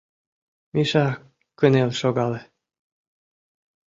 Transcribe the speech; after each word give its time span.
Миша 0.73 1.07
кынел 1.59 1.89
шогале. 1.99 2.41